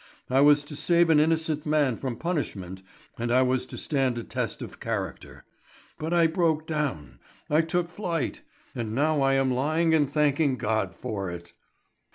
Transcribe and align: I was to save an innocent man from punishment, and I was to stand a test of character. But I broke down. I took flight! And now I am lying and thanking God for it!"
I 0.31 0.41
was 0.41 0.65
to 0.65 0.75
save 0.75 1.11
an 1.11 1.19
innocent 1.19 1.63
man 1.63 1.95
from 1.95 2.15
punishment, 2.15 2.81
and 3.19 3.31
I 3.31 3.43
was 3.43 3.67
to 3.67 3.77
stand 3.77 4.17
a 4.17 4.23
test 4.23 4.63
of 4.63 4.79
character. 4.79 5.43
But 5.99 6.11
I 6.11 6.25
broke 6.25 6.65
down. 6.65 7.19
I 7.51 7.61
took 7.61 7.87
flight! 7.87 8.41
And 8.73 8.95
now 8.95 9.21
I 9.21 9.35
am 9.35 9.51
lying 9.51 9.93
and 9.93 10.11
thanking 10.11 10.57
God 10.57 10.95
for 10.95 11.29
it!" 11.29 11.53